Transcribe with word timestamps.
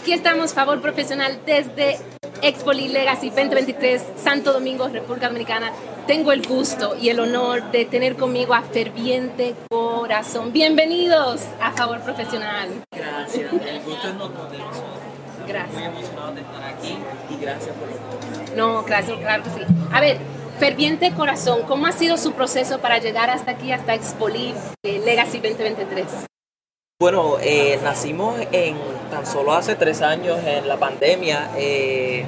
Aquí 0.00 0.14
estamos, 0.14 0.54
Favor 0.54 0.80
Profesional, 0.80 1.42
desde 1.44 1.98
Expo 2.40 2.72
Legacy 2.72 3.28
2023, 3.28 4.02
Santo 4.16 4.50
Domingo, 4.50 4.88
República 4.88 5.26
Dominicana. 5.26 5.72
Tengo 6.06 6.32
el 6.32 6.40
gusto 6.40 6.96
y 6.98 7.10
el 7.10 7.20
honor 7.20 7.70
de 7.70 7.84
tener 7.84 8.16
conmigo 8.16 8.54
a 8.54 8.62
Ferviente 8.62 9.54
Corazón. 9.68 10.54
Bienvenidos 10.54 11.42
a 11.60 11.72
Favor 11.72 12.00
Profesional. 12.00 12.70
Gracias, 12.90 13.52
el 13.52 13.80
gusto 13.82 14.08
es 14.08 14.14
nosotros. 14.14 14.82
Gracias. 15.46 15.74
Muy 15.74 15.84
emocionado 15.84 16.32
de 16.32 16.40
estar 16.40 16.64
aquí 16.64 16.96
y 17.28 17.36
gracias 17.36 17.76
por 17.76 17.88
lo 18.48 18.56
No, 18.56 18.82
gracias, 18.84 19.18
claro 19.18 19.42
que 19.42 19.50
sí. 19.50 19.60
A 19.92 20.00
ver, 20.00 20.16
Ferviente 20.58 21.12
Corazón, 21.12 21.64
¿cómo 21.68 21.86
ha 21.86 21.92
sido 21.92 22.16
su 22.16 22.32
proceso 22.32 22.78
para 22.78 23.00
llegar 23.00 23.28
hasta 23.28 23.50
aquí, 23.50 23.70
hasta 23.70 23.92
Expo 23.92 24.28
Legacy 24.30 25.40
2023? 25.40 26.06
Bueno, 26.98 27.36
eh, 27.40 27.78
nacimos 27.82 28.38
en 28.52 28.76
tan 29.10 29.26
solo 29.26 29.52
hace 29.52 29.74
tres 29.74 30.00
años 30.02 30.38
en 30.46 30.68
la 30.68 30.76
pandemia. 30.76 31.50
Eh, 31.56 32.24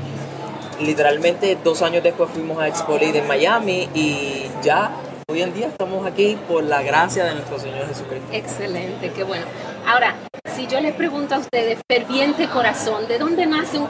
literalmente 0.81 1.57
dos 1.63 1.83
años 1.83 2.03
después 2.03 2.31
fuimos 2.31 2.61
a 2.61 2.69
Expo 2.69 2.99
en 3.01 3.27
Miami 3.27 3.89
y 3.95 4.47
ya 4.63 4.91
hoy 5.29 5.43
en 5.43 5.55
día 5.55 5.69
estamos 5.69 6.05
aquí 6.07 6.37
por 6.49 6.65
la 6.65 6.83
gracia 6.83 7.25
de 7.25 7.35
nuestro 7.35 7.59
Señor 7.59 7.87
Jesucristo. 7.89 8.29
Excelente, 8.33 9.11
qué 9.13 9.23
bueno. 9.23 9.47
Ahora, 9.87 10.17
si 10.55 10.67
yo 10.67 10.81
les 10.81 10.95
pregunto 10.95 11.37
a 11.37 11.39
ustedes, 11.39 11.79
ferviente 11.89 12.49
corazón, 12.49 13.07
¿de 13.09 13.19
dónde 13.19 13.47
nace 13.47 13.79
un, 13.79 13.89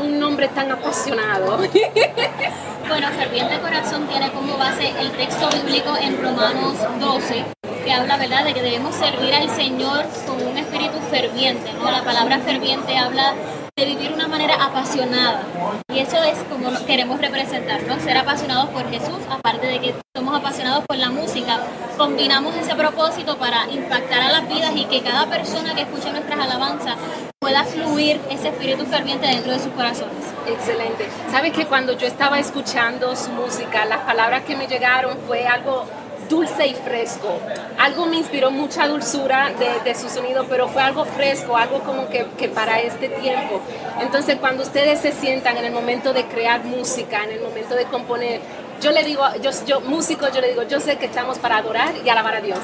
un 0.00 0.18
nombre 0.18 0.48
tan 0.48 0.70
apasionado? 0.70 1.58
bueno, 2.88 3.08
ferviente 3.18 3.58
corazón 3.60 4.06
tiene 4.06 4.30
como 4.32 4.56
base 4.56 4.88
el 5.00 5.10
texto 5.12 5.48
bíblico 5.50 5.96
en 6.00 6.22
Romanos 6.22 6.76
12, 7.00 7.44
que 7.88 7.94
habla, 7.94 8.18
¿verdad?, 8.18 8.44
de 8.44 8.52
que 8.52 8.60
debemos 8.60 8.94
servir 8.94 9.34
al 9.34 9.48
Señor 9.48 10.04
con 10.26 10.46
un 10.46 10.58
espíritu 10.58 10.98
ferviente, 11.10 11.72
¿no? 11.72 11.90
La 11.90 12.04
palabra 12.04 12.38
ferviente 12.40 12.98
habla 12.98 13.32
de 13.74 13.84
vivir 13.86 14.12
una 14.12 14.28
manera 14.28 14.62
apasionada. 14.62 15.42
Y 15.90 16.00
eso 16.00 16.22
es 16.22 16.36
como 16.50 16.68
queremos 16.84 17.18
representar, 17.18 17.82
¿no? 17.84 17.98
Ser 17.98 18.18
apasionados 18.18 18.68
por 18.68 18.90
Jesús, 18.90 19.20
aparte 19.30 19.68
de 19.68 19.80
que 19.80 19.94
somos 20.14 20.36
apasionados 20.36 20.84
por 20.86 20.98
la 20.98 21.08
música, 21.08 21.60
combinamos 21.96 22.54
ese 22.56 22.74
propósito 22.74 23.38
para 23.38 23.66
impactar 23.70 24.20
a 24.20 24.32
las 24.32 24.48
vidas 24.50 24.72
y 24.76 24.84
que 24.84 25.00
cada 25.00 25.24
persona 25.24 25.74
que 25.74 25.80
escuche 25.80 26.12
nuestras 26.12 26.40
alabanzas 26.40 26.96
pueda 27.40 27.64
fluir 27.64 28.20
ese 28.28 28.48
espíritu 28.48 28.84
ferviente 28.84 29.26
dentro 29.26 29.52
de 29.52 29.60
sus 29.60 29.72
corazones. 29.72 30.26
Excelente. 30.46 31.08
Sabes 31.30 31.54
que 31.54 31.64
cuando 31.64 31.96
yo 31.96 32.06
estaba 32.06 32.38
escuchando 32.38 33.16
su 33.16 33.30
música, 33.30 33.86
las 33.86 34.00
palabras 34.00 34.42
que 34.42 34.56
me 34.56 34.66
llegaron 34.66 35.16
fue 35.26 35.46
algo 35.46 35.86
dulce 36.28 36.66
y 36.66 36.74
fresco. 36.74 37.38
Algo 37.78 38.06
me 38.06 38.16
inspiró 38.16 38.50
mucha 38.50 38.86
dulzura 38.86 39.50
de, 39.84 39.94
su 39.94 40.08
sonido, 40.08 40.46
pero 40.48 40.68
fue 40.68 40.82
algo 40.82 41.04
fresco, 41.04 41.56
algo 41.56 41.80
como 41.80 42.08
que, 42.08 42.24
para 42.48 42.80
este 42.80 43.08
tiempo. 43.08 43.60
Entonces, 44.00 44.36
cuando 44.36 44.62
ustedes 44.62 45.00
se 45.00 45.12
sientan 45.12 45.56
en 45.56 45.64
el 45.64 45.72
momento 45.72 46.12
de 46.12 46.24
crear 46.26 46.64
música, 46.64 47.24
en 47.24 47.32
el 47.32 47.40
momento 47.40 47.74
de 47.74 47.84
componer, 47.84 48.40
yo 48.80 48.92
le 48.92 49.02
digo, 49.02 49.24
yo, 49.42 49.50
yo 49.66 49.80
músico, 49.80 50.28
yo 50.32 50.40
le 50.40 50.48
digo, 50.48 50.62
yo 50.62 50.78
sé 50.78 50.98
que 50.98 51.06
estamos 51.06 51.38
para 51.38 51.56
adorar 51.56 51.94
y 52.04 52.08
alabar 52.08 52.36
a 52.36 52.40
Dios, 52.40 52.60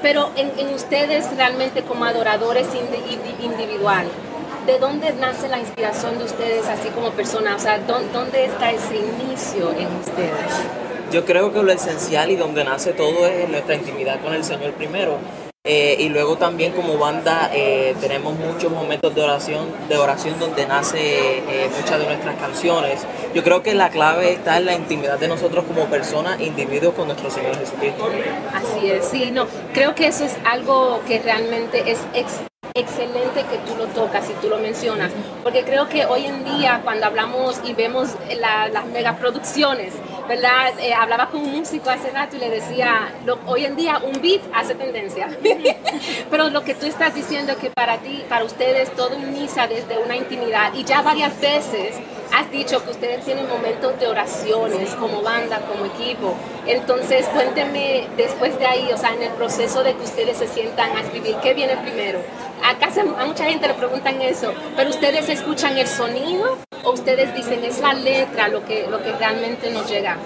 pero 0.00 0.30
en, 0.36 0.72
ustedes 0.72 1.26
realmente 1.36 1.82
como 1.82 2.04
adoradores 2.04 2.68
individual, 3.42 4.06
¿de 4.66 4.78
dónde 4.78 5.12
nace 5.14 5.48
la 5.48 5.58
inspiración 5.58 6.18
de 6.18 6.24
ustedes 6.24 6.68
así 6.68 6.88
como 6.90 7.10
personas? 7.10 7.56
O 7.56 7.58
sea, 7.58 7.80
¿dónde 7.80 8.44
está 8.44 8.70
ese 8.70 8.96
inicio 8.96 9.72
en 9.72 9.88
ustedes? 9.96 10.52
Yo 11.16 11.24
creo 11.24 11.50
que 11.50 11.62
lo 11.62 11.72
esencial 11.72 12.30
y 12.30 12.36
donde 12.36 12.62
nace 12.62 12.92
todo 12.92 13.26
es 13.26 13.48
nuestra 13.48 13.74
intimidad 13.74 14.20
con 14.20 14.34
el 14.34 14.44
Señor 14.44 14.72
primero. 14.72 15.16
Eh, 15.64 15.96
y 15.98 16.10
luego 16.10 16.36
también 16.36 16.72
como 16.72 16.98
banda 16.98 17.50
eh, 17.54 17.96
tenemos 18.02 18.38
muchos 18.38 18.70
momentos 18.70 19.14
de 19.14 19.22
oración, 19.22 19.64
de 19.88 19.96
oración 19.96 20.38
donde 20.38 20.66
nace 20.66 21.38
eh, 21.38 21.70
muchas 21.74 22.00
de 22.00 22.04
nuestras 22.04 22.36
canciones. 22.36 23.06
Yo 23.34 23.42
creo 23.42 23.62
que 23.62 23.74
la 23.74 23.88
clave 23.88 24.34
está 24.34 24.58
en 24.58 24.66
la 24.66 24.74
intimidad 24.74 25.18
de 25.18 25.28
nosotros 25.28 25.64
como 25.64 25.86
personas, 25.86 26.38
individuos 26.38 26.92
con 26.92 27.06
nuestro 27.06 27.30
Señor 27.30 27.56
Jesucristo. 27.56 28.10
Así 28.52 28.90
es, 28.90 29.08
sí, 29.08 29.30
no, 29.30 29.46
creo 29.72 29.94
que 29.94 30.08
eso 30.08 30.22
es 30.22 30.36
algo 30.44 31.00
que 31.08 31.18
realmente 31.20 31.82
es 31.90 31.98
excelente 32.74 33.42
que 33.50 33.56
tú 33.66 33.74
lo 33.78 33.86
tocas 33.86 34.28
y 34.28 34.34
tú 34.34 34.50
lo 34.50 34.58
mencionas, 34.58 35.10
porque 35.42 35.64
creo 35.64 35.88
que 35.88 36.04
hoy 36.04 36.26
en 36.26 36.44
día 36.44 36.82
cuando 36.84 37.06
hablamos 37.06 37.60
y 37.64 37.72
vemos 37.72 38.10
las 38.38 38.86
megaproducciones, 38.86 39.94
¿verdad? 40.28 40.78
Eh, 40.80 40.92
hablaba 40.92 41.30
con 41.30 41.40
un 41.40 41.52
músico 41.58 41.90
hace 41.90 42.10
rato 42.10 42.36
y 42.36 42.40
le 42.40 42.50
decía, 42.50 43.12
hoy 43.46 43.64
en 43.64 43.76
día 43.76 43.98
un 43.98 44.20
beat 44.20 44.42
hace 44.54 44.74
tendencia, 44.74 45.28
pero 46.30 46.50
lo 46.50 46.62
que 46.64 46.74
tú 46.74 46.86
estás 46.86 47.14
diciendo 47.14 47.52
es 47.52 47.58
que 47.58 47.70
para 47.70 47.98
ti, 47.98 48.24
para 48.28 48.44
ustedes, 48.44 48.94
todo 48.94 49.14
inicia 49.14 49.66
desde 49.66 49.98
una 49.98 50.16
intimidad 50.16 50.74
y 50.74 50.84
ya 50.84 51.02
varias 51.02 51.38
veces 51.40 51.96
has 52.32 52.50
dicho 52.50 52.84
que 52.84 52.90
ustedes 52.90 53.24
tienen 53.24 53.48
momentos 53.48 53.98
de 54.00 54.08
oraciones 54.08 54.90
como 54.94 55.22
banda, 55.22 55.60
como 55.60 55.86
equipo. 55.86 56.34
Entonces, 56.66 57.26
cuéntenme 57.28 58.08
después 58.16 58.58
de 58.58 58.66
ahí, 58.66 58.90
o 58.92 58.96
sea, 58.96 59.14
en 59.14 59.22
el 59.22 59.32
proceso 59.32 59.82
de 59.82 59.94
que 59.94 60.02
ustedes 60.02 60.36
se 60.36 60.48
sientan 60.48 60.96
a 60.96 61.02
escribir, 61.02 61.36
¿qué 61.42 61.54
viene 61.54 61.76
primero? 61.76 62.20
Acá 62.64 62.88
a 63.18 63.26
mucha 63.26 63.44
gente 63.44 63.68
le 63.68 63.74
preguntan 63.74 64.20
eso, 64.22 64.52
pero 64.76 64.90
ustedes 64.90 65.28
escuchan 65.28 65.78
el 65.78 65.86
sonido 65.86 66.58
o 66.86 66.92
ustedes 66.92 67.34
dicen 67.34 67.64
es 67.64 67.80
la 67.80 67.92
letra 67.92 68.46
lo 68.48 68.64
que, 68.64 68.86
lo 68.86 69.02
que 69.02 69.12
realmente 69.12 69.70
nos 69.70 69.90
llega? 69.90 70.16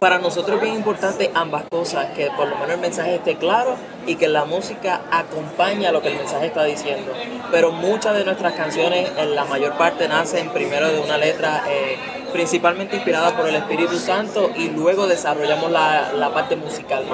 Para 0.00 0.18
nosotros 0.18 0.56
es 0.56 0.62
bien 0.62 0.74
importante 0.74 1.30
ambas 1.34 1.64
cosas, 1.70 2.06
que 2.16 2.30
por 2.30 2.48
lo 2.48 2.56
menos 2.56 2.72
el 2.72 2.80
mensaje 2.80 3.14
esté 3.16 3.36
claro 3.36 3.76
y 4.06 4.16
que 4.16 4.28
la 4.28 4.44
música 4.44 5.02
acompañe 5.10 5.86
a 5.86 5.92
lo 5.92 6.02
que 6.02 6.08
el 6.08 6.16
mensaje 6.16 6.46
está 6.46 6.64
diciendo. 6.64 7.12
Pero 7.50 7.72
muchas 7.72 8.14
de 8.14 8.24
nuestras 8.24 8.54
canciones, 8.54 9.10
en 9.16 9.34
la 9.34 9.44
mayor 9.44 9.76
parte, 9.76 10.08
nacen 10.08 10.50
primero 10.50 10.90
de 10.90 11.00
una 11.00 11.16
letra 11.18 11.62
eh, 11.68 11.96
principalmente 12.32 12.96
inspirada 12.96 13.36
por 13.36 13.48
el 13.48 13.56
Espíritu 13.56 13.96
Santo 13.96 14.50
y 14.56 14.68
luego 14.70 15.06
desarrollamos 15.06 15.70
la, 15.70 16.12
la 16.12 16.32
parte 16.32 16.56
musical. 16.56 17.04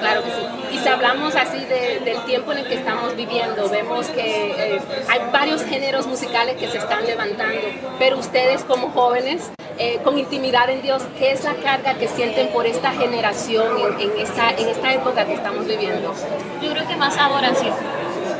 Claro 0.00 0.22
que 0.22 0.30
sí. 0.30 0.76
Y 0.76 0.78
si 0.78 0.88
hablamos 0.88 1.34
así 1.34 1.64
del 1.64 2.24
tiempo 2.24 2.52
en 2.52 2.58
el 2.58 2.68
que 2.68 2.74
estamos 2.74 3.16
viviendo, 3.16 3.68
vemos 3.68 4.06
que 4.08 4.76
eh, 4.76 4.80
hay 5.08 5.20
varios 5.32 5.62
géneros 5.64 6.06
musicales 6.06 6.56
que 6.56 6.68
se 6.68 6.78
están 6.78 7.04
levantando, 7.06 7.60
pero 7.98 8.18
ustedes 8.18 8.64
como 8.64 8.90
jóvenes 8.90 9.50
eh, 9.78 10.00
con 10.02 10.18
intimidad 10.18 10.68
en 10.70 10.82
Dios, 10.82 11.04
¿qué 11.18 11.30
es 11.30 11.44
la 11.44 11.54
carga 11.54 11.94
que 11.94 12.08
sienten 12.08 12.48
por 12.48 12.66
esta 12.66 12.90
generación 12.92 13.76
en, 14.00 14.10
esta, 14.18 14.50
en 14.50 14.68
esta 14.68 14.92
época 14.92 15.24
que 15.24 15.34
estamos 15.34 15.66
viviendo? 15.66 16.12
Yo 16.60 16.72
creo 16.72 16.88
que 16.88 16.96
más 16.96 17.16
adoración. 17.16 17.74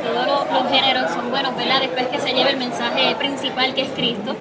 Todos 0.03 0.27
los, 0.27 0.71
géneros 0.71 1.11
son 1.11 1.29
buenos, 1.29 1.55
¿verdad? 1.55 1.79
Después 1.81 2.07
que 2.07 2.19
se 2.19 2.33
lleve 2.33 2.51
el 2.51 2.57
mensaje 2.57 3.15
principal 3.15 3.73
que 3.73 3.83
es 3.83 3.89
Cristo. 3.91 4.35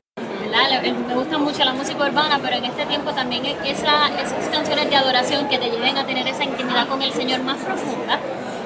¿Verdad? 0.59 0.83
Me 1.07 1.15
gusta 1.15 1.39
mucho 1.39 1.65
la 1.65 1.73
música 1.73 2.05
urbana, 2.05 2.39
pero 2.43 2.57
en 2.57 2.65
este 2.65 2.87
tiempo 2.87 3.13
también 3.13 3.45
esa, 3.65 4.09
esas 4.21 4.49
canciones 4.51 4.91
de 4.91 4.97
adoración 4.97 5.49
que 5.49 5.59
te 5.59 5.71
lleven 5.71 5.97
a 5.97 6.07
tener 6.07 6.27
esa 6.27 6.45
intimidad 6.45 6.89
con 6.89 7.03
el 7.03 7.13
Señor 7.13 7.43
más 7.43 7.59
profunda 7.59 8.19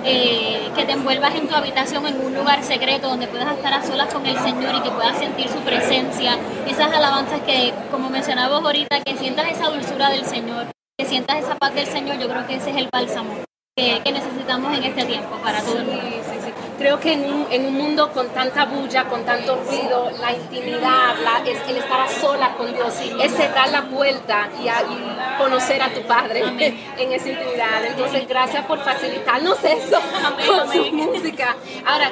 eh, 0.05 0.71
que 0.75 0.85
te 0.85 0.93
envuelvas 0.93 1.35
en 1.35 1.47
tu 1.47 1.55
habitación 1.55 2.07
en 2.07 2.21
un 2.21 2.35
lugar 2.35 2.63
secreto 2.65 3.09
donde 3.09 3.29
puedas 3.29 3.55
estar 3.57 3.73
a 3.73 3.83
solas 3.83 4.13
con 4.13 4.27
el 4.27 4.37
Señor 4.39 4.75
y 4.75 4.81
que 4.81 4.91
puedas 4.91 5.17
sentir 5.17 5.49
su 5.49 5.61
presencia, 5.61 6.37
esas 6.67 6.93
alabanzas 6.93 7.41
que, 7.43 7.73
como 7.91 8.11
mencionabas 8.11 8.65
ahorita, 8.65 9.01
que 9.03 9.17
sientas 9.17 9.47
esa 9.49 9.69
dulzura 9.69 10.11
del 10.11 10.25
Señor, 10.25 10.67
que 10.99 11.07
sientas 11.07 11.39
esa 11.39 11.55
paz 11.55 11.75
del 11.75 11.87
Señor, 11.87 12.19
yo 12.19 12.29
creo 12.29 12.47
que 12.47 12.57
ese 12.57 12.71
es 12.71 12.77
el 12.77 12.89
bálsamo 12.93 13.35
que, 13.77 14.03
necesitamos 14.13 14.77
en 14.77 14.85
este 14.85 15.05
tiempo 15.05 15.37
para 15.43 15.61
todo 15.63 15.79
el 15.79 15.87
mundo. 15.87 16.03
Creo 16.83 16.99
que 16.99 17.13
en 17.13 17.33
un, 17.33 17.47
en 17.49 17.67
un, 17.67 17.75
mundo 17.75 18.11
con 18.13 18.29
tanta 18.31 18.65
bulla, 18.65 19.05
con 19.05 19.25
tanto 19.25 19.55
ruido, 19.55 20.11
la 20.21 20.33
intimidad, 20.33 21.15
la, 21.23 21.49
es 21.49 21.61
el 21.69 21.77
estar 21.77 22.01
a 22.01 22.09
sola 22.09 22.57
con 22.57 22.75
Dios, 22.75 22.93
es 23.23 23.33
cerrar 23.35 23.71
la 23.71 23.83
puerta 23.85 24.49
y, 24.61 24.67
conocer 25.39 25.81
a 25.81 25.95
tu 25.95 26.03
Padre 26.03 26.41
en 26.99 27.13
esa 27.13 27.29
intimidad. 27.29 27.85
Entonces, 27.87 28.27
gracias 28.27 28.67
por 28.67 28.81
facilitarnos 28.81 29.63
eso 29.63 29.97
con 30.49 30.73
su 30.73 30.93
música. 30.93 31.55
Ahora, 31.87 32.11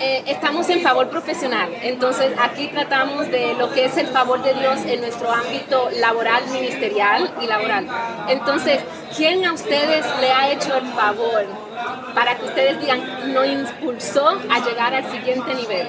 eh, 0.00 0.22
estamos 0.26 0.68
en 0.68 0.82
favor 0.82 1.08
profesional, 1.08 1.70
entonces 1.80 2.30
aquí 2.38 2.68
tratamos 2.68 3.30
de 3.30 3.54
lo 3.54 3.72
que 3.72 3.86
es 3.86 3.96
el 3.96 4.08
favor 4.08 4.42
de 4.42 4.52
Dios 4.52 4.80
en 4.84 5.00
nuestro 5.00 5.32
ámbito 5.32 5.88
laboral, 5.96 6.46
ministerial 6.52 7.32
y 7.40 7.46
laboral. 7.46 7.88
Entonces, 8.28 8.80
¿quién 9.16 9.46
a 9.46 9.54
ustedes 9.54 10.04
le 10.20 10.30
ha 10.30 10.52
hecho 10.52 10.76
el 10.76 10.92
favor 10.92 11.69
para 12.14 12.36
que 12.36 12.44
ustedes 12.44 12.80
digan, 12.80 13.32
no 13.32 13.44
impulsó 13.44 14.28
a 14.50 14.60
llegar 14.60 14.94
al 14.94 15.10
siguiente 15.10 15.54
nivel? 15.54 15.88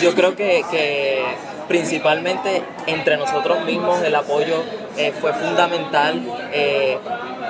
Yo 0.00 0.14
creo 0.14 0.34
que, 0.36 1.24
principalmente 1.68 2.62
entre 2.86 3.16
nosotros 3.16 3.64
mismos 3.64 4.02
el 4.02 4.14
apoyo 4.14 4.62
eh, 4.96 5.12
fue 5.18 5.32
fundamental. 5.32 6.20
Eh, 6.52 6.98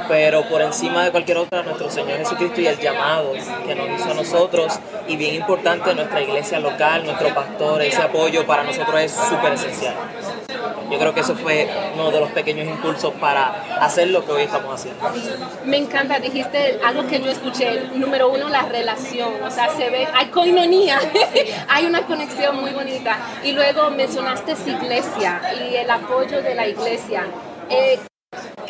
pero 0.09 0.43
por 0.49 0.61
encima 0.61 1.05
de 1.05 1.11
cualquier 1.11 1.39
otra, 1.39 1.63
nuestro 1.63 1.91
Señor 1.91 2.19
Jesucristo 2.19 2.61
y 2.61 2.67
el 2.67 2.79
llamado 2.79 3.33
que 3.67 3.75
nos 3.75 3.89
hizo 3.99 4.11
a 4.11 4.15
nosotros, 4.15 4.79
y 5.09 5.17
bien 5.17 5.35
importante, 5.35 5.95
nuestra 5.95 6.21
iglesia 6.21 6.61
local, 6.61 7.05
nuestro 7.05 7.33
pastor, 7.35 7.81
ese 7.83 8.03
apoyo 8.03 8.47
para 8.47 8.63
nosotros 8.63 9.01
es 9.01 9.13
súper 9.13 9.55
esencial. 9.55 9.95
Yo 10.93 10.99
creo 10.99 11.15
que 11.15 11.21
eso 11.21 11.35
fue 11.35 11.69
uno 11.95 12.11
de 12.11 12.21
los 12.21 12.31
pequeños 12.31 12.67
impulsos 12.67 13.13
para 13.15 13.65
hacer 13.81 14.09
lo 14.09 14.25
que 14.25 14.33
hoy 14.33 14.43
estamos 14.43 14.75
haciendo. 14.75 15.01
Me 15.65 15.79
encanta, 15.79 16.19
dijiste 16.19 16.79
algo 16.85 17.07
que 17.07 17.21
yo 17.21 17.31
escuché, 17.31 17.89
número 17.95 18.31
uno, 18.31 18.49
la 18.49 18.63
relación, 18.63 19.43
o 19.43 19.51
sea, 19.51 19.69
se 19.71 19.91
ve, 19.91 20.07
hay 20.13 20.27
coinonía, 20.27 21.01
hay 21.69 21.87
una 21.87 22.03
conexión 22.03 22.61
muy 22.61 22.71
bonita. 22.71 23.17
Y 23.43 23.53
luego 23.53 23.91
mencionaste 23.91 24.55
iglesia 24.71 25.41
y 25.55 25.77
el 25.77 25.91
apoyo 25.91 26.43
de 26.43 26.55
la 26.55 26.67
iglesia. 26.67 27.27
Eh, 27.69 27.99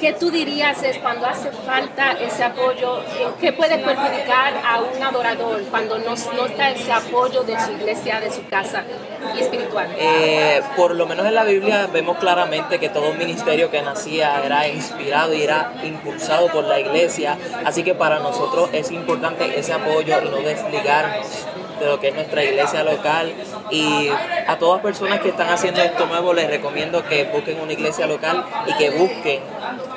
¿Qué 0.02 0.12
tú 0.14 0.32
dirías 0.32 0.82
es 0.82 0.98
cuando 0.98 1.26
hace 1.26 1.52
falta 1.52 2.10
ese 2.20 2.42
apoyo? 2.42 3.04
¿Qué 3.40 3.52
puede 3.52 3.78
perjudicar 3.78 4.52
a 4.66 4.80
un 4.80 5.00
adorador 5.00 5.62
cuando 5.70 5.96
no, 6.00 6.14
está 6.14 6.70
ese 6.70 6.90
apoyo 6.90 7.44
de 7.44 7.56
su 7.60 7.70
iglesia, 7.70 8.18
de 8.18 8.32
su 8.32 8.44
casa 8.48 8.82
y 9.32 9.38
espiritual? 9.38 9.86
Eh, 9.96 10.60
por 10.74 10.96
lo 10.96 11.06
menos 11.06 11.24
en 11.24 11.36
la 11.36 11.44
Biblia 11.44 11.86
vemos 11.86 12.18
claramente 12.18 12.80
que 12.80 12.88
todo 12.88 13.14
ministerio 13.14 13.70
que 13.70 13.80
nacía 13.80 14.44
era 14.44 14.66
inspirado 14.66 15.34
y 15.34 15.42
era 15.44 15.72
impulsado 15.84 16.48
por 16.48 16.64
la 16.64 16.80
iglesia. 16.80 17.38
Así 17.64 17.84
que 17.84 17.94
para 17.94 18.18
nosotros 18.18 18.70
es 18.72 18.90
importante 18.90 19.56
ese 19.56 19.72
apoyo 19.72 20.20
y 20.20 20.28
no 20.28 20.38
desligarnos 20.38 21.46
de 21.78 21.86
lo 21.86 22.00
que 22.00 22.08
es 22.08 22.14
nuestra 22.14 22.44
iglesia 22.44 22.82
local. 22.84 23.32
Y 23.70 24.08
a 24.46 24.58
todas 24.58 24.82
personas 24.82 25.20
que 25.20 25.30
están 25.30 25.48
haciendo 25.48 25.80
esto 25.80 26.06
nuevo 26.06 26.32
les 26.32 26.48
recomiendo 26.48 27.04
que 27.04 27.24
busquen 27.24 27.60
una 27.60 27.72
iglesia 27.72 28.06
local 28.06 28.44
y 28.66 28.74
que 28.74 28.90
busquen 28.90 29.40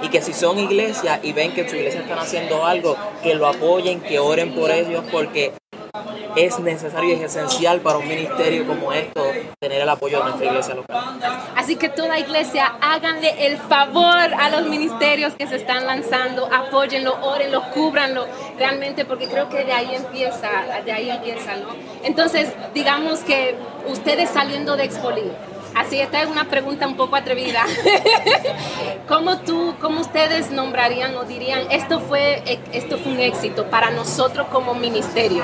y 0.02 0.10
que 0.10 0.22
si 0.22 0.34
son 0.34 0.60
iglesias 0.60 1.20
y 1.24 1.34
ven 1.34 1.54
que 1.54 1.68
su 1.68 1.76
iglesia 1.76 2.02
están 2.02 2.20
haciendo 2.20 2.66
algo, 2.66 2.96
que 3.24 3.36
lo 3.36 3.48
apoyen, 3.48 4.02
que 4.02 4.20
oren 4.20 4.54
por 4.54 4.72
ellos, 4.72 5.04
porque 5.12 5.54
es 6.36 6.60
necesario 6.60 7.10
y 7.10 7.14
es 7.14 7.22
esencial 7.22 7.82
para 7.82 7.98
un 7.98 8.08
ministerio 8.08 8.66
como 8.68 8.92
esto 8.94 9.24
tener 9.60 9.82
el 9.82 9.90
apoyo 9.90 10.20
de 10.20 10.24
nuestra 10.26 10.46
iglesia 10.46 10.76
local. 10.76 11.20
Así 11.56 11.76
que 11.76 11.90
toda 11.90 12.20
iglesia, 12.20 12.76
háganle 12.82 13.48
el 13.48 13.58
favor 13.58 14.34
a 14.34 14.50
los 14.50 14.68
ministerios 14.68 15.34
que 15.36 15.48
se 15.48 15.56
están 15.56 15.86
lanzando, 15.86 16.48
apóyenlo, 16.54 17.18
órenlo, 17.22 17.64
cúbranlo, 17.72 18.28
realmente, 18.58 19.06
porque 19.06 19.28
creo 19.28 19.50
que 19.50 19.64
de 19.64 19.74
ahí 19.74 19.96
empieza, 19.96 20.50
de 20.84 20.92
ahí 20.92 21.10
empieza, 21.10 21.56
¿no? 21.56 21.70
Entonces, 22.04 22.52
digamos 22.74 23.20
que 23.22 23.56
ustedes 23.88 24.30
saliendo 24.30 24.76
de 24.76 24.84
Expolin, 24.84 25.32
Así, 25.76 26.00
esta 26.00 26.22
es 26.22 26.30
una 26.30 26.46
pregunta 26.46 26.88
un 26.88 26.96
poco 26.96 27.18
atrevida. 27.18 27.66
¿Cómo 29.10 29.40
tú, 29.40 29.76
cómo 29.82 30.00
ustedes 30.00 30.50
nombrarían 30.50 31.18
o 31.18 31.26
dirían, 31.26 31.70
esto 31.70 32.00
fue, 32.00 32.42
esto 32.72 32.98
fue 32.98 33.12
un 33.12 33.20
éxito 33.20 33.66
para 33.70 33.92
nosotros 33.92 34.48
como 34.54 34.74
ministerio? 34.74 35.44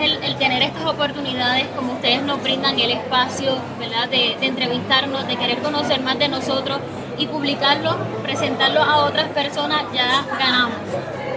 El, 0.00 0.36
tener 0.36 0.62
estas 0.62 0.84
oportunidades, 0.86 1.66
como 1.76 1.94
ustedes 1.94 2.22
nos 2.22 2.42
brindan 2.42 2.78
el 2.78 2.90
espacio, 2.90 3.56
¿verdad? 3.78 4.08
De, 4.08 4.36
de 4.40 4.46
entrevistarnos, 4.46 5.26
de 5.26 5.36
querer 5.36 5.58
conocer 5.58 6.00
más 6.00 6.18
de 6.18 6.28
nosotros 6.28 6.80
y 7.18 7.26
publicarlo, 7.26 7.96
presentarlo 8.22 8.82
a 8.82 9.06
otras 9.06 9.28
personas, 9.28 9.84
ya 9.92 10.24
ganamos 10.38 10.78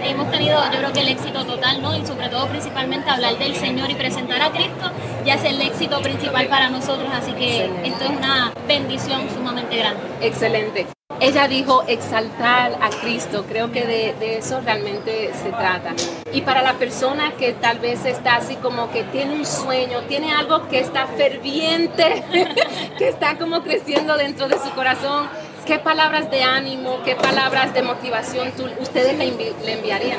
hemos 0.02 0.30
tenido 0.30 0.62
yo 0.72 0.78
creo 0.78 0.92
que 0.92 1.00
el 1.00 1.08
éxito 1.08 1.44
total, 1.44 1.82
¿no? 1.82 1.94
Y 1.96 2.06
sobre 2.06 2.28
todo 2.28 2.46
principalmente 2.46 3.10
hablar 3.10 3.36
del 3.38 3.54
Señor 3.54 3.90
y 3.90 3.94
presentar 3.94 4.40
a 4.40 4.50
Cristo 4.50 4.90
ya 5.24 5.34
es 5.34 5.44
el 5.44 5.60
éxito 5.60 6.00
principal 6.00 6.46
para 6.48 6.70
nosotros, 6.70 7.08
así 7.12 7.32
que 7.32 7.66
esto 7.84 8.04
es 8.04 8.10
una 8.10 8.52
bendición 8.66 9.28
sumamente 9.34 9.76
grande. 9.76 10.00
Excelente. 10.20 10.97
Ella 11.20 11.48
dijo 11.48 11.82
exaltar 11.88 12.78
a 12.80 12.90
Cristo, 12.90 13.44
creo 13.48 13.72
que 13.72 13.84
de, 13.84 14.38
eso 14.38 14.60
realmente 14.60 15.32
se 15.34 15.50
trata. 15.50 15.94
Y 16.32 16.42
para 16.42 16.62
la 16.62 16.74
persona 16.74 17.32
que 17.32 17.54
tal 17.54 17.80
vez 17.80 18.04
está 18.04 18.36
así 18.36 18.54
como 18.54 18.92
que 18.92 19.02
tiene 19.02 19.34
un 19.34 19.44
sueño, 19.44 20.02
tiene 20.02 20.32
algo 20.32 20.68
que 20.68 20.78
está 20.78 21.08
ferviente, 21.08 22.22
que 22.98 23.08
está 23.08 23.36
como 23.36 23.62
creciendo 23.64 24.16
dentro 24.16 24.46
de 24.48 24.58
su 24.60 24.70
corazón, 24.76 25.26
¿qué 25.68 25.78
palabras 25.78 26.30
de 26.30 26.42
ánimo, 26.42 27.02
qué 27.04 27.14
palabras 27.14 27.74
de 27.74 27.82
motivación 27.82 28.52
tú, 28.52 28.64
ustedes 28.80 29.18
le, 29.18 29.74
enviarían? 29.74 30.18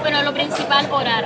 Bueno, 0.00 0.24
lo 0.24 0.34
principal, 0.34 0.88
orar. 0.90 1.24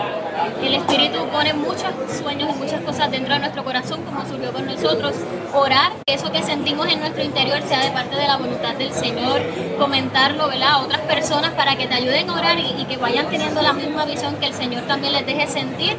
El 0.62 0.74
Espíritu 0.74 1.26
pone 1.32 1.54
muchos 1.54 1.90
sueños 2.20 2.50
y 2.54 2.58
muchas 2.58 2.82
cosas 2.82 3.10
dentro 3.10 3.32
de 3.32 3.40
nuestro 3.40 3.64
corazón, 3.64 4.02
como 4.02 4.20
surgió 4.26 4.52
con 4.52 4.66
nosotros. 4.66 5.14
Orar, 5.54 5.92
que 6.06 6.12
eso 6.12 6.30
que 6.30 6.42
sentimos 6.42 6.92
en 6.92 7.00
nuestro 7.00 7.24
interior 7.24 7.62
sea 7.66 7.80
de 7.80 7.90
parte 7.90 8.14
de 8.16 8.26
la 8.26 8.36
voluntad 8.36 8.74
del 8.74 8.92
Señor. 8.92 9.40
Comentarlo, 9.78 10.48
¿verdad? 10.48 10.72
A 10.72 10.78
otras 10.82 11.00
personas 11.00 11.52
para 11.52 11.74
que 11.76 11.86
te 11.86 11.94
ayuden 11.94 12.28
a 12.28 12.34
orar 12.34 12.58
y, 12.58 12.82
y 12.82 12.84
que 12.84 12.98
vayan 12.98 13.30
teniendo 13.30 13.62
la 13.62 13.72
misma 13.72 14.04
visión 14.04 14.36
que 14.36 14.46
el 14.46 14.54
Señor 14.54 14.82
también 14.82 15.14
les 15.14 15.24
deje 15.24 15.46
sentir 15.46 15.96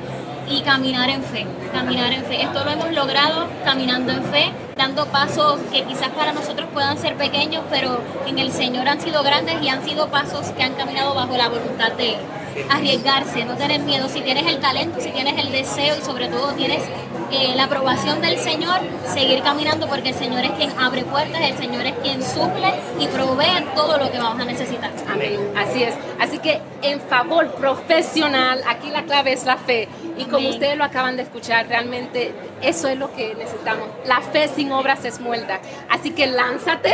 y 0.48 0.62
caminar 0.62 1.10
en 1.10 1.24
fe, 1.24 1.48
caminar 1.74 2.14
en 2.14 2.24
fe. 2.26 2.44
Esto 2.44 2.64
lo 2.64 2.70
hemos 2.70 2.92
logrado 2.92 3.48
caminando 3.64 4.12
en 4.12 4.24
fe, 4.26 4.52
dando 4.76 5.06
pasos 5.06 5.60
que 5.72 5.84
quizás 5.84 6.10
para 6.10 6.34
nosotros 6.34 6.68
puedan 6.74 6.98
ser 6.98 7.16
pequeños, 7.16 7.64
pero 7.70 8.02
en 8.28 8.40
el 8.40 8.52
Señor 8.52 8.88
han 8.88 9.00
sido 9.00 9.24
grandes 9.24 9.62
y 9.62 9.70
han 9.70 9.84
sido 9.86 10.10
pasos 10.10 10.48
que 10.52 10.64
han 10.64 10.74
caminado 10.74 11.14
bajo 11.14 11.38
la 11.38 11.48
voluntad 11.48 11.94
de 11.94 12.16
Él. 12.16 12.20
Arriesgarse, 12.70 13.46
no 13.46 13.56
tener 13.56 13.82
miedo. 13.82 14.08
Si 14.10 14.22
tienes 14.22 14.46
el 14.48 14.60
talento, 14.60 15.00
si 15.00 15.12
tienes 15.12 15.38
el 15.38 15.52
deseo 15.52 15.98
y 15.98 16.02
sobre 16.02 16.28
todo 16.28 16.54
tienes 16.54 16.84
eh, 17.32 17.54
la 17.56 17.66
aprobación 17.66 18.22
del 18.22 18.38
Señor, 18.38 18.80
seguir 19.08 19.42
caminando 19.44 19.88
porque 19.88 20.10
el 20.10 20.16
Señor 20.16 20.44
es 20.46 20.52
quien 20.52 20.72
abre 20.78 21.04
puertas, 21.04 21.42
el 21.42 21.58
Señor 21.58 21.86
es 21.86 21.94
quien 21.96 22.24
suple 22.24 22.74
y 23.00 23.08
provee 23.08 23.66
todo 23.76 23.98
lo 23.98 24.12
que 24.12 24.18
vamos 24.20 24.42
a 24.42 24.46
necesitar. 24.46 24.92
Amén. 25.10 25.40
Así 25.58 25.84
es. 25.84 25.96
Así 26.20 26.40
que 26.40 26.62
en 26.82 27.02
favor 27.02 27.52
profesional, 27.56 28.62
aquí 28.68 28.90
la 28.90 29.04
clave 29.04 29.34
es 29.34 29.46
la 29.46 29.58
fe. 29.58 29.88
Y 30.18 30.26
como 30.26 30.48
ustedes 30.50 30.78
lo 30.78 30.86
acaban 30.86 31.18
de 31.18 31.24
escuchar, 31.24 31.68
realmente 31.68 32.34
eso 32.66 32.88
es 32.88 32.98
lo 32.98 33.14
que 33.14 33.36
necesitamos. 33.36 33.88
La 34.06 34.22
fe 34.22 34.48
sin 34.48 34.72
obras 34.72 35.06
es 35.06 35.20
muerta. 35.20 35.60
Así 35.90 36.12
que 36.12 36.28
lánzate 36.28 36.94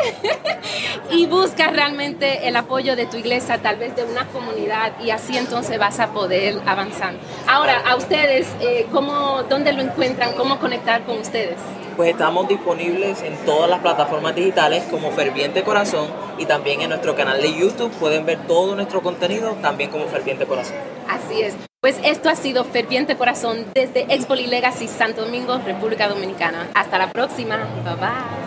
y 1.11 1.25
busca 1.25 1.67
realmente 1.67 2.47
el 2.47 2.55
apoyo 2.55 2.95
de 2.95 3.05
tu 3.05 3.17
iglesia, 3.17 3.57
tal 3.61 3.77
vez 3.77 3.95
de 3.95 4.03
una 4.03 4.25
comunidad, 4.27 4.93
y 5.01 5.11
así 5.11 5.37
entonces 5.37 5.79
vas 5.79 5.99
a 5.99 6.11
poder 6.11 6.59
avanzar. 6.65 7.13
Ahora, 7.47 7.81
a 7.87 7.95
ustedes, 7.95 8.47
eh, 8.61 8.87
¿cómo, 8.91 9.43
¿dónde 9.49 9.73
lo 9.73 9.81
encuentran? 9.81 10.33
¿Cómo 10.33 10.59
conectar 10.59 11.03
con 11.03 11.19
ustedes? 11.19 11.57
Pues 11.95 12.11
estamos 12.11 12.47
disponibles 12.47 13.21
en 13.21 13.35
todas 13.45 13.69
las 13.69 13.79
plataformas 13.79 14.35
digitales 14.35 14.83
como 14.89 15.11
Ferviente 15.11 15.63
Corazón 15.63 16.07
y 16.37 16.45
también 16.45 16.81
en 16.81 16.89
nuestro 16.89 17.15
canal 17.15 17.41
de 17.41 17.53
YouTube 17.53 17.91
pueden 17.91 18.25
ver 18.25 18.39
todo 18.47 18.75
nuestro 18.75 19.01
contenido 19.01 19.55
también 19.61 19.89
como 19.89 20.07
Ferviente 20.07 20.45
Corazón. 20.45 20.75
Así 21.07 21.41
es. 21.41 21.70
Pues 21.81 21.99
esto 22.03 22.29
ha 22.29 22.35
sido 22.35 22.63
Ferviente 22.63 23.17
Corazón 23.17 23.65
desde 23.73 24.01
Expo 24.13 24.35
Legacy 24.35 24.87
Santo 24.87 25.25
Domingo, 25.25 25.57
República 25.65 26.07
Dominicana. 26.07 26.69
Hasta 26.75 26.99
la 26.99 27.11
próxima. 27.11 27.57
Bye 27.83 27.95
bye. 27.95 28.40